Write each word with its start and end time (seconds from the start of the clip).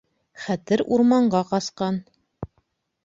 ХӘТЕР 0.43 0.83
УРМАНҒА 0.95 1.43
ҠАСҠАН 1.51 2.03